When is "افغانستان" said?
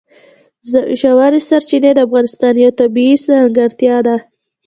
2.07-2.53